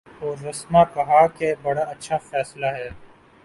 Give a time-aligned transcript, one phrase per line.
[0.21, 2.89] اور رسما کہا کہ بڑا اچھا فیصلہ ہے۔